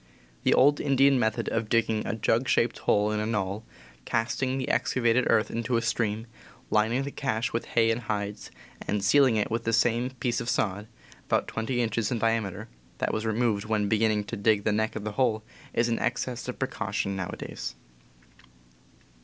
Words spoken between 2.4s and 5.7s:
shaped hole in a knoll, casting the excavated earth